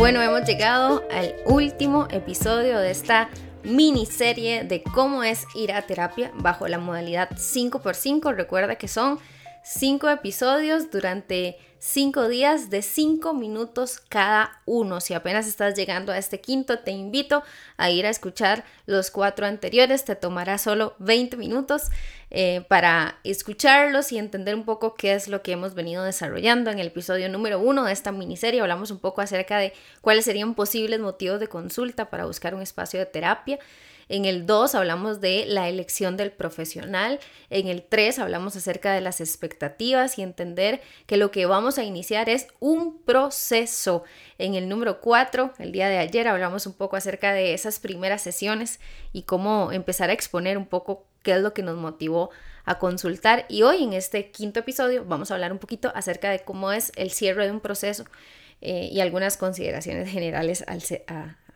[0.00, 3.28] Bueno, hemos llegado al último episodio de esta
[3.64, 8.34] miniserie de cómo es ir a terapia bajo la modalidad 5x5.
[8.34, 9.18] Recuerda que son
[9.62, 15.00] 5 episodios durante 5 días de 5 minutos cada uno.
[15.00, 17.42] Si apenas estás llegando a este quinto, te invito
[17.78, 20.04] a ir a escuchar los cuatro anteriores.
[20.04, 21.84] Te tomará solo 20 minutos
[22.30, 26.70] eh, para escucharlos y entender un poco qué es lo que hemos venido desarrollando.
[26.70, 30.54] En el episodio número 1 de esta miniserie hablamos un poco acerca de cuáles serían
[30.54, 33.58] posibles motivos de consulta para buscar un espacio de terapia.
[34.10, 37.20] En el 2 hablamos de la elección del profesional.
[37.48, 41.84] En el 3 hablamos acerca de las expectativas y entender que lo que vamos a
[41.84, 44.04] iniciar es un proceso.
[44.38, 48.22] En el número 4, el día de ayer, hablamos un poco acerca de esas primeras
[48.22, 48.80] sesiones
[49.12, 52.30] y cómo empezar a exponer un poco qué es lo que nos motivó
[52.64, 53.46] a consultar.
[53.48, 56.92] Y hoy en este quinto episodio vamos a hablar un poquito acerca de cómo es
[56.96, 58.04] el cierre de un proceso
[58.60, 60.64] eh, y algunas consideraciones generales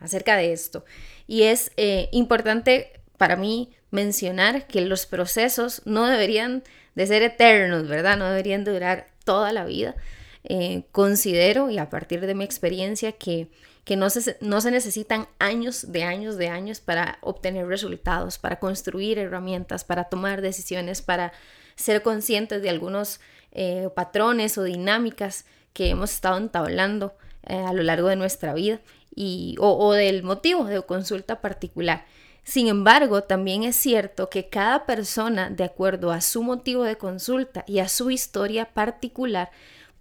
[0.00, 0.84] acerca de esto.
[1.26, 7.88] Y es eh, importante para mí mencionar que los procesos no deberían de ser eternos,
[7.88, 8.16] ¿verdad?
[8.16, 9.96] No deberían durar toda la vida.
[10.44, 13.48] Eh, considero, y a partir de mi experiencia, que,
[13.84, 18.58] que no, se, no se necesitan años de años de años para obtener resultados, para
[18.58, 21.32] construir herramientas, para tomar decisiones, para
[21.76, 23.20] ser conscientes de algunos
[23.52, 27.14] eh, patrones o dinámicas que hemos estado entablando
[27.46, 28.80] a lo largo de nuestra vida
[29.14, 32.04] y, o, del motivo de consulta particular.
[32.44, 37.64] Sin embargo, también es cierto que cada persona, de acuerdo a su motivo de consulta
[37.66, 39.50] y a su historia particular,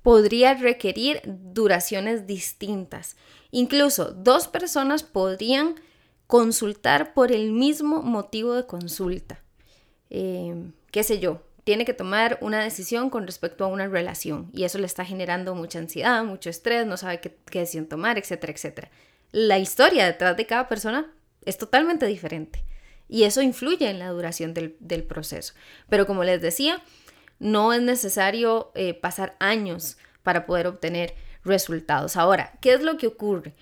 [0.01, 3.15] podría requerir duraciones distintas.
[3.51, 5.75] Incluso dos personas podrían
[6.27, 9.41] consultar por el mismo motivo de consulta.
[10.09, 11.41] Eh, ¿Qué sé yo?
[11.63, 15.55] tiene que tomar una decisión con respecto a una relación y eso le está generando
[15.55, 18.91] mucha ansiedad, mucho estrés, no sabe qué, decisión tomar, etcétera, etcétera.
[19.31, 21.11] La historia detrás de cada persona
[21.45, 22.63] es totalmente diferente
[23.07, 25.53] y eso influye en la duración del, proceso.
[25.89, 26.81] Pero como les decía,
[27.39, 32.15] no es necesario eh, pasar años para poder obtener resultados.
[32.15, 33.53] Ahora, ¿qué es lo que ocurre?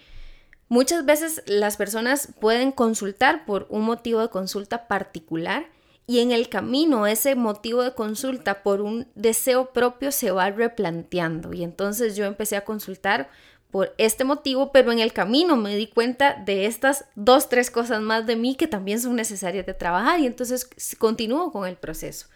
[0.69, 5.67] Muchas veces las personas pueden consultar por un motivo de consulta particular
[6.07, 11.53] y en el camino ese motivo de consulta por un deseo propio se va replanteando
[11.53, 13.29] y entonces yo empecé a consultar
[13.71, 18.01] por este motivo, pero en el camino me di cuenta de estas dos, tres cosas
[18.01, 22.27] más de mí que también son necesarias de trabajar y entonces continúo con el proceso.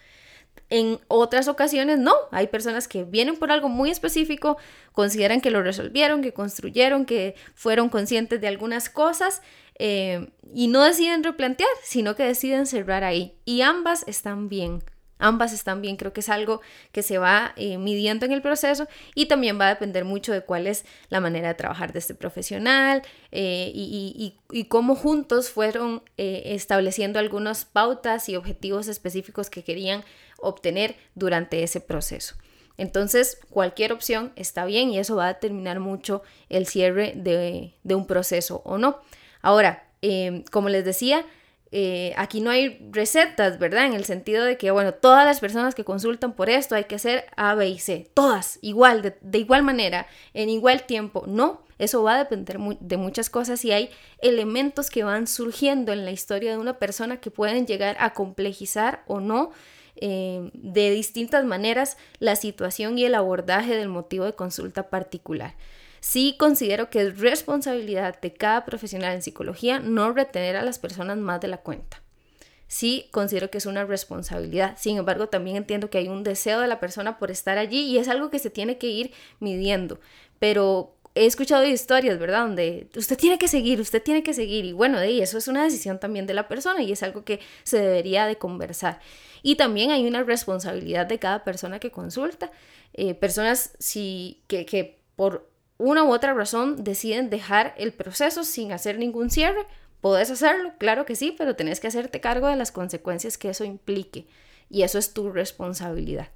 [0.68, 4.56] En otras ocasiones no, hay personas que vienen por algo muy específico,
[4.92, 9.42] consideran que lo resolvieron, que construyeron, que fueron conscientes de algunas cosas
[9.78, 13.36] eh, y no deciden replantear, sino que deciden cerrar ahí.
[13.44, 14.82] Y ambas están bien.
[15.18, 16.60] Ambas están bien, creo que es algo
[16.92, 20.42] que se va eh, midiendo en el proceso y también va a depender mucho de
[20.42, 26.02] cuál es la manera de trabajar de este profesional eh, y, y, cómo juntos fueron
[26.16, 30.04] estableciendo algunas pautas y objetivos específicos que querían
[30.38, 32.34] obtener durante ese proceso.
[32.76, 37.94] Entonces, cualquier opción está bien y eso va a determinar mucho el cierre de, de
[37.94, 38.98] un proceso o no.
[39.40, 39.86] Ahora,
[40.50, 41.24] como les decía,
[41.72, 43.86] eh, aquí no hay recetas, ¿verdad?
[43.86, 46.94] En el sentido de que, bueno, todas las personas que consultan por esto hay que
[46.94, 51.24] hacer A, B y C, todas igual, de, igual manera, en igual tiempo.
[51.26, 53.90] No, eso va a depender de muchas cosas y hay
[54.20, 59.02] elementos que van surgiendo en la historia de una persona que pueden llegar a complejizar
[59.06, 59.50] o no
[59.96, 65.54] em, de distintas maneras la situación y el abordaje del motivo de consulta particular.
[66.08, 71.18] Sí considero que es responsabilidad de cada profesional en psicología no retener a las personas
[71.18, 72.00] más de la cuenta.
[72.68, 74.76] Sí considero que es una responsabilidad.
[74.78, 77.98] Sin embargo, también entiendo que hay un deseo de la persona por estar allí y
[77.98, 79.98] es algo que se tiene que ir midiendo.
[80.38, 82.42] Pero he escuchado historias, ¿verdad?
[82.42, 84.64] Donde usted tiene que seguir, usted tiene que seguir.
[84.64, 87.40] Y bueno, de eso es una decisión también de la persona y es algo que
[87.64, 89.00] se debería de conversar.
[89.42, 92.52] Y también hay una responsabilidad de cada persona que consulta.
[92.92, 98.72] Eh, personas si, que, que por una u otra razón deciden dejar el proceso sin
[98.72, 99.66] hacer ningún cierre,
[100.00, 103.64] puedes hacerlo, claro que sí, pero tenés que hacerte cargo de las consecuencias que eso
[103.64, 104.26] implique
[104.70, 106.28] y eso es tu responsabilidad.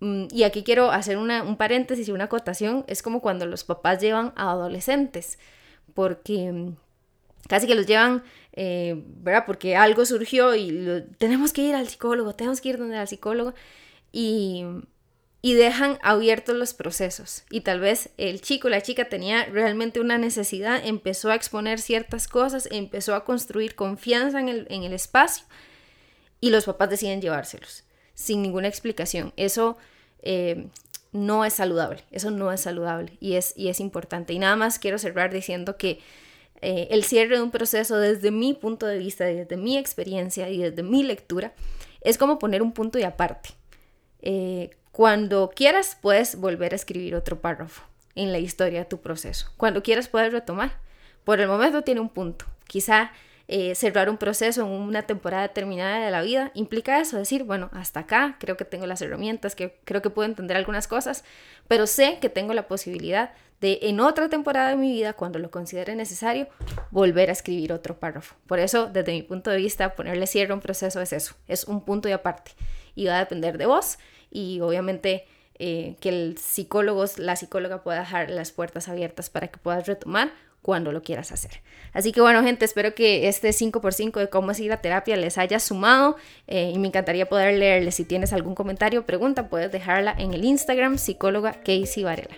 [0.00, 4.00] Mm, y aquí quiero hacer un paréntesis y una acotación, es como cuando los papás
[4.00, 5.38] llevan a adolescentes,
[5.94, 6.76] porque mm,
[7.48, 9.44] casi que los llevan, eh, ¿verdad?
[9.46, 13.54] Porque algo surgió y tenemos que ir al psicólogo, tenemos que ir donde al psicólogo
[14.12, 14.64] y
[15.42, 17.44] y dejan abiertos los procesos.
[17.50, 22.28] Y tal vez el chico, la chica tenía realmente una necesidad, empezó a exponer ciertas
[22.28, 25.46] cosas, empezó a construir confianza en el, espacio
[26.40, 27.84] y los papás deciden llevárselos
[28.14, 29.32] sin ninguna explicación.
[29.36, 29.78] Eso,
[30.22, 30.68] eh,
[31.12, 34.32] no es saludable, eso no es saludable y es, y es importante.
[34.32, 36.00] Y nada más quiero cerrar diciendo que
[36.62, 40.58] eh, el cierre de un proceso desde mi punto de vista, desde mi experiencia y
[40.58, 41.54] desde mi lectura,
[42.02, 43.50] es como poner un punto y aparte.
[44.22, 44.70] Eh,
[45.00, 47.84] cuando quieras puedes volver a escribir otro párrafo
[48.16, 49.50] en la historia de tu proceso.
[49.56, 50.72] Cuando quieras puedes retomar.
[51.24, 52.44] Por el momento tiene un punto.
[52.66, 53.10] Quizá
[53.48, 57.70] eh, cerrar un proceso en una temporada determinada de la vida implica eso, decir, bueno,
[57.72, 61.24] hasta acá creo que tengo las herramientas, que creo que puedo entender algunas cosas,
[61.66, 63.32] pero sé que tengo la posibilidad
[63.62, 66.46] de en otra temporada de mi vida, cuando lo considere necesario,
[66.90, 68.34] volver a escribir otro párrafo.
[68.46, 71.64] Por eso, desde mi punto de vista, ponerle cierre a un proceso es eso, es
[71.64, 72.52] un punto y aparte.
[72.94, 73.96] Y va a depender de vos
[74.30, 75.24] y obviamente
[75.58, 80.32] eh, que el psicólogo, la psicóloga pueda dejar las puertas abiertas para que puedas retomar
[80.62, 81.62] cuando lo quieras hacer.
[81.92, 85.38] Así que bueno, gente, espero que este 5x5 de cómo es ir a terapia les
[85.38, 86.16] haya sumado
[86.46, 87.94] eh, y me encantaría poder leerles.
[87.94, 92.36] Si tienes algún comentario o pregunta, puedes dejarla en el Instagram psicóloga Casey Varela.